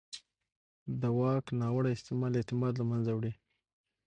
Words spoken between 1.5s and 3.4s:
ناوړه استعمال اعتماد له منځه وړي